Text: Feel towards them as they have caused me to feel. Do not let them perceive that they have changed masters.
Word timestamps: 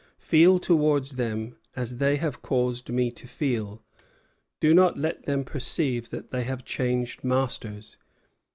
Feel 0.17 0.57
towards 0.57 1.11
them 1.11 1.57
as 1.75 1.97
they 1.97 2.17
have 2.17 2.41
caused 2.41 2.89
me 2.89 3.11
to 3.11 3.27
feel. 3.27 3.83
Do 4.59 4.73
not 4.73 4.97
let 4.97 5.27
them 5.27 5.43
perceive 5.43 6.09
that 6.09 6.31
they 6.31 6.43
have 6.43 6.65
changed 6.65 7.23
masters. 7.23 7.97